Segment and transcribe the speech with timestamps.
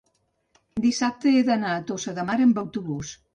[0.85, 3.15] dissabte he d'anar a Tossa de Mar amb autobús.